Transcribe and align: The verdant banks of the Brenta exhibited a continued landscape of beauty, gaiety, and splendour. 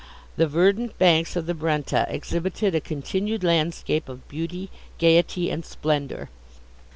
The 0.35 0.47
verdant 0.47 0.97
banks 0.97 1.35
of 1.35 1.45
the 1.45 1.53
Brenta 1.53 2.07
exhibited 2.09 2.73
a 2.73 2.81
continued 2.81 3.43
landscape 3.43 4.09
of 4.09 4.27
beauty, 4.27 4.71
gaiety, 4.97 5.51
and 5.51 5.63
splendour. 5.63 6.31